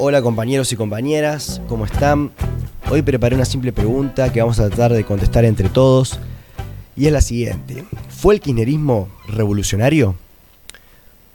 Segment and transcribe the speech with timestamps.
[0.00, 2.30] Hola compañeros y compañeras, ¿cómo están?
[2.88, 6.20] Hoy preparé una simple pregunta que vamos a tratar de contestar entre todos
[6.96, 7.84] y es la siguiente.
[8.08, 10.14] ¿Fue el kirchnerismo revolucionario?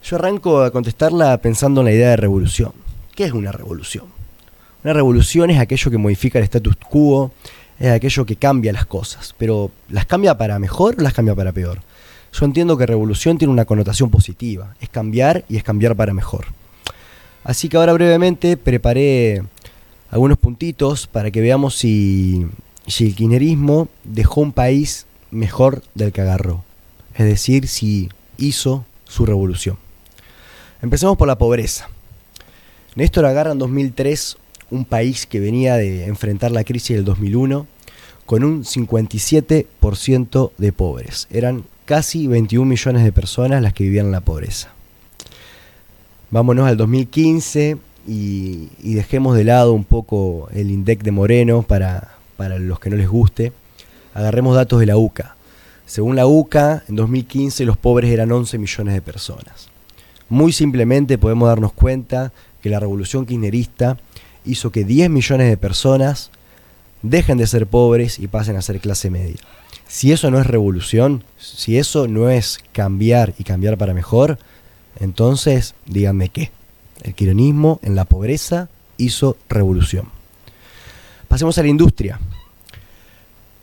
[0.02, 2.72] Yo arranco a contestarla pensando en la idea de revolución.
[3.14, 4.06] ¿Qué es una revolución?
[4.82, 7.32] Una revolución es aquello que modifica el status quo,
[7.78, 11.52] es aquello que cambia las cosas, pero ¿las cambia para mejor o las cambia para
[11.52, 11.80] peor?
[12.34, 16.46] Yo entiendo que revolución tiene una connotación positiva, es cambiar y es cambiar para mejor.
[17.44, 19.44] Así que ahora brevemente preparé
[20.10, 22.44] algunos puntitos para que veamos si,
[22.88, 26.64] si el kirchnerismo dejó un país mejor del que agarró,
[27.14, 29.78] es decir, si hizo su revolución.
[30.82, 31.88] Empecemos por la pobreza.
[32.96, 34.38] Néstor agarra en 2003
[34.70, 37.68] un país que venía de enfrentar la crisis del 2001
[38.26, 41.28] con un 57% de pobres.
[41.30, 44.70] Eran casi 21 millones de personas las que vivían en la pobreza.
[46.30, 52.58] Vámonos al 2015 y, dejemos de lado un poco el INDEC de Moreno para, para
[52.58, 53.52] los que no les guste.
[54.14, 55.36] Agarremos datos de la UCA.
[55.86, 59.68] Según la UCA, en 2015 los pobres eran 11 millones de personas.
[60.28, 63.98] Muy simplemente podemos darnos cuenta que la revolución kirchnerista
[64.44, 66.30] hizo que 10 millones de personas
[67.02, 69.36] dejen de ser pobres y pasen a ser clase media.
[69.94, 74.40] Si eso no es revolución, si eso no es cambiar y cambiar para mejor,
[74.98, 76.50] entonces díganme qué.
[77.04, 80.08] El quironismo en la pobreza hizo revolución.
[81.28, 82.18] Pasemos a la industria.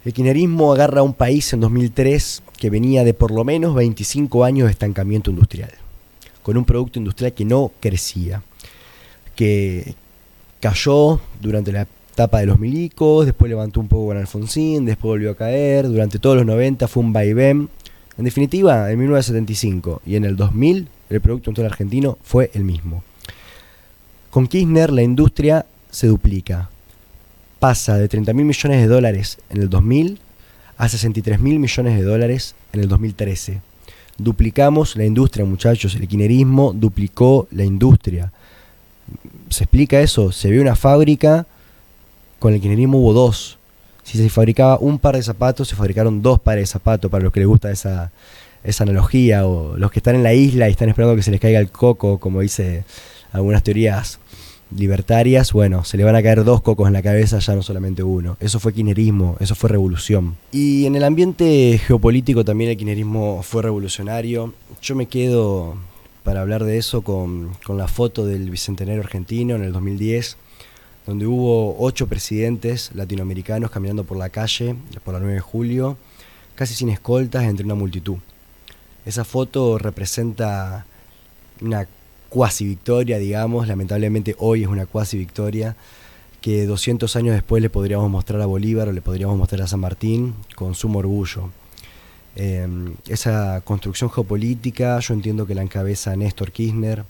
[0.05, 4.45] El kirchnerismo agarra a un país en 2003 que venía de por lo menos 25
[4.45, 5.73] años de estancamiento industrial,
[6.43, 8.41] con un producto industrial que no crecía,
[9.35, 9.95] que,
[10.61, 11.87] cayó durante la
[12.23, 16.19] etapa de los milicos, después levantó un poco con Alfonsín, después volvió a caer, durante
[16.19, 17.69] todos los 90 fue un vaivén.
[18.17, 23.03] En definitiva, en 1975 y en el 2000 el Producto Industrial Argentino fue el mismo.
[24.29, 26.69] Con Kirchner la industria se duplica.
[27.59, 30.19] Pasa de 30 mil millones de dólares en el 2000
[30.77, 33.61] a 63 mil millones de dólares en el 2013.
[34.17, 35.95] Duplicamos la industria, muchachos.
[35.95, 38.31] El kirchnerismo duplicó la industria
[39.49, 41.45] se explica eso, se ve una fábrica,
[42.41, 43.59] con el kirchnerismo hubo dos.
[44.01, 47.31] Si se fabricaba un par de zapatos, se fabricaron dos pares de zapatos, para los
[47.31, 48.11] que les gusta esa,
[48.63, 51.39] esa analogía, o los que están en la isla y están esperando que se les
[51.39, 52.83] caiga el coco, como dice
[53.31, 54.19] algunas teorías
[54.75, 58.01] libertarias, bueno, se le van a caer dos cocos en la cabeza, ya no solamente
[58.01, 58.37] uno.
[58.39, 60.35] Eso fue kirchnerismo, eso fue revolución.
[60.51, 64.51] Y en el ambiente geopolítico también el kirchnerismo fue revolucionario.
[64.81, 65.75] Yo me quedo
[66.23, 70.37] para hablar de eso con, la foto del Bicentenario argentino en el 2010,
[71.05, 75.97] donde hubo ocho presidentes latinoamericanos caminando por la calle por la 9 de julio,
[76.55, 78.17] casi sin escoltas entre una multitud.
[79.05, 80.85] Esa foto representa
[81.59, 81.87] una
[82.29, 85.75] cuasi victoria, digamos, lamentablemente hoy es una cuasi victoria,
[86.39, 89.79] que 200 años después le podríamos mostrar a Bolívar o le podríamos mostrar a San
[89.79, 91.49] Martín con sumo orgullo.
[92.35, 97.03] Em, esa construcción geopolítica, yo entiendo que la encabeza Néstor Kirchner,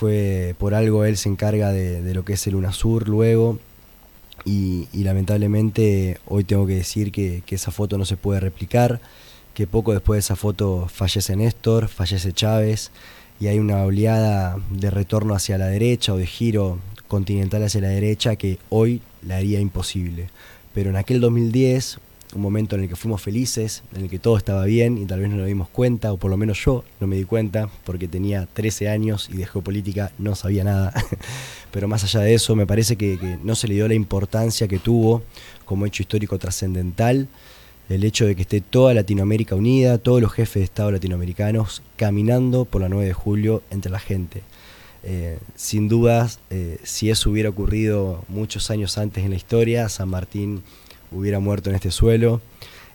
[0.00, 3.58] fue por algo él se encarga de, lo que es el UNASUR luego,
[4.46, 8.98] y, lamentablemente hoy tengo que decir que, esa foto no se puede replicar,
[9.52, 12.92] que poco después de esa foto fallece Néstor, fallece Chávez,
[13.40, 17.88] y hay una oleada de retorno hacia la derecha o de giro continental hacia la
[17.88, 20.30] derecha que hoy la haría imposible.
[20.72, 21.98] Pero en aquel 2010
[22.34, 25.20] un momento en el que fuimos felices, en el que todo estaba bien y tal
[25.20, 28.08] vez no nos dimos cuenta, o por lo menos yo no me di cuenta, porque
[28.08, 30.92] tenía 13 años y de geopolítica no sabía nada.
[31.72, 34.78] Pero más allá de eso, me parece que, no se le dio la importancia que
[34.78, 35.22] tuvo
[35.64, 37.28] como hecho histórico trascendental
[37.88, 42.64] el hecho de que esté toda Latinoamérica unida, todos los jefes de Estado latinoamericanos caminando
[42.64, 44.42] por la 9 de julio entre la gente.
[45.02, 50.08] Eh, sin dudas, eh, si eso hubiera ocurrido muchos años antes en la historia, San
[50.08, 50.62] Martín
[51.12, 52.40] hubiera muerto en este suelo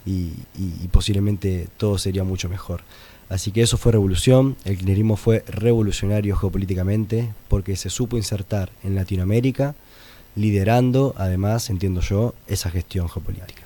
[0.05, 0.31] y,
[0.91, 2.81] posiblemente todo sería mucho mejor.
[3.27, 8.95] Así que eso fue revolución, el kirchnerismo fue revolucionario geopolíticamente porque se supo insertar en
[8.95, 9.73] Latinoamérica,
[10.35, 13.63] liderando además, entiendo yo, esa gestión geopolítica.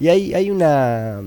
[0.00, 1.20] Y hay, una,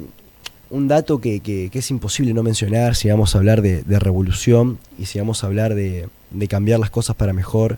[0.69, 5.19] un dato que, es imposible no mencionar si vamos a hablar de, revolución y si
[5.19, 6.09] vamos a hablar de
[6.49, 7.77] cambiar las cosas para mejor,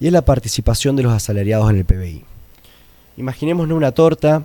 [0.00, 2.24] y es la participación de los asalariados en el PBI.
[3.16, 4.42] Imaginémonos una torta,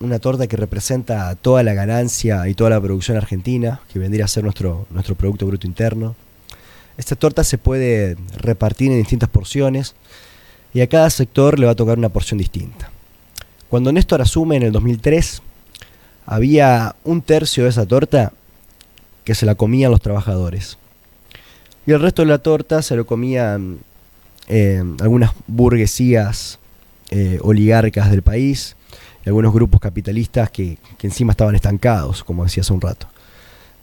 [0.00, 4.28] una torta que representa toda la ganancia y toda la producción argentina, que vendría a
[4.28, 6.16] ser nuestro, nuestro Producto Bruto Interno.
[6.96, 9.94] Esta torta se puede repartir en distintas porciones
[10.74, 12.90] y a cada sector le va a tocar una porción distinta.
[13.70, 15.40] Cuando Néstor asume en el 2003,
[16.26, 18.32] había un tercio de esa torta
[19.22, 20.76] que se la comían los trabajadores.
[21.86, 23.78] Y el resto de la torta se lo comían
[24.48, 26.58] eh, algunas burguesías
[27.10, 28.76] eh, oligarcas del país
[29.24, 33.08] y algunos grupos capitalistas que, encima estaban estancados, como decía hace un rato.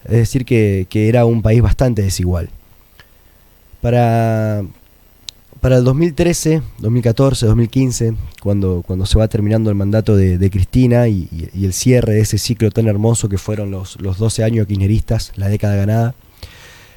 [0.03, 2.49] Es decir, que, que era un país bastante desigual.
[3.81, 4.63] Para,
[5.65, 11.49] para el 2013, 2014, 2015, cuando, cuando se va terminando el mandato de, Cristina y,
[11.53, 15.49] el cierre de ese ciclo tan hermoso que fueron los, los 12 años kirchneristas, la
[15.49, 16.13] década ganada,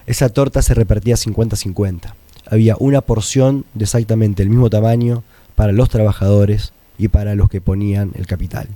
[0.07, 2.13] esa torta se repartía 50-50.
[2.51, 5.25] Había una porción de exactamente el mismo tamaño
[5.59, 8.69] para los trabajadores y para los que ponían el capital.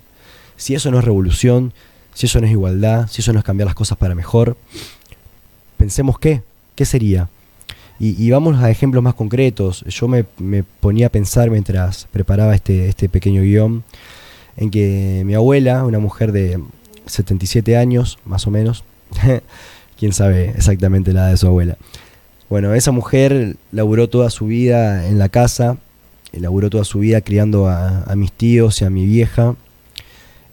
[0.57, 1.73] Si eso no es revolución,
[2.13, 4.57] si eso no es igualdad, si eso no es cambiar las cosas para mejor,
[5.77, 6.43] pensemos qué,
[6.75, 7.29] qué sería.
[8.01, 9.85] Y, vamos a ejemplos más concretos.
[9.87, 10.25] Yo me,
[10.81, 13.85] ponía a pensar mientras preparaba este, este pequeño guion
[14.57, 16.61] en que mi abuela, una mujer de
[17.07, 18.83] 77 años, más o menos,
[19.97, 21.77] quién sabe exactamente la de su abuela.
[22.51, 25.77] Bueno, esa mujer laburó toda su vida en la casa,
[26.33, 29.57] laburó toda su vida criando a, mis tíos y a mi vieja.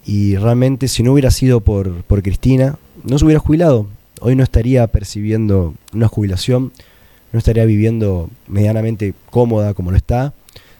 [0.04, 3.86] Y realmente si no hubiera sido por, por Cristina, no se hubiera jubilado.
[4.20, 6.72] Hoy no estaría percibiendo una jubilación
[7.32, 10.32] no estaría viviendo medianamente cómoda como lo está,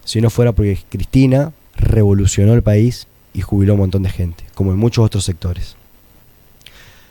[0.04, 4.72] si no fuera porque Cristina revolucionó el país y jubiló un montón de gente, como
[4.72, 5.76] en muchos otros sectores.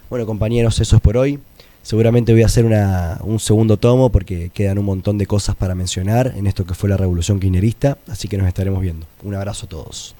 [0.10, 1.40] Bueno compañeros, eso es por hoy.
[1.82, 6.34] Seguramente voy a hacer un segundo tomo porque quedan un montón de cosas para mencionar
[6.36, 9.08] en esto que fue la revolución kirchnerista, así que nos estaremos viendo.
[9.24, 10.16] Un abrazo a todos.